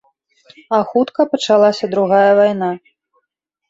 [0.77, 2.75] А хутка пачалася другая вайна.